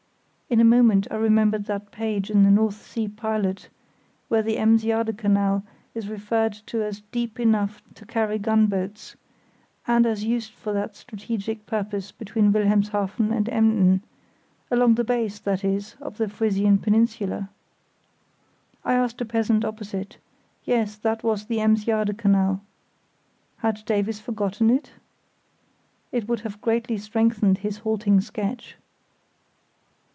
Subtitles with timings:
[0.53, 3.69] In a moment I remembered that page in the North Sea Pilot
[4.27, 5.63] where the Ems Jade Canal
[5.95, 9.15] is referred to as deep enough to carry gun boats,
[9.87, 14.03] and as used for that strategic purpose between Wilhelmshaven and Emden,
[14.69, 17.47] along the base, that is, of the Frisian peninsula.
[18.83, 20.17] I asked a peasant opposite;
[20.65, 22.59] yes, that was the Ems Jade Canal.
[23.59, 24.91] Had Davies forgotten it?
[26.11, 28.75] It would have greatly strengthened his halting sketch.